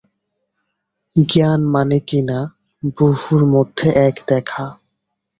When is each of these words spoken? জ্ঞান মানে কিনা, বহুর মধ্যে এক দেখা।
জ্ঞান 1.15 1.61
মানে 1.65 1.97
কিনা, 1.99 2.39
বহুর 2.97 3.41
মধ্যে 3.45 3.87
এক 4.07 4.15
দেখা। 4.27 4.65